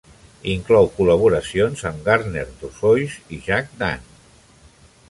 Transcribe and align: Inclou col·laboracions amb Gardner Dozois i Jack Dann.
Inclou 0.53 0.87
col·laboracions 0.95 1.85
amb 1.91 2.09
Gardner 2.09 2.47
Dozois 2.63 3.21
i 3.39 3.41
Jack 3.51 3.79
Dann. 3.85 4.11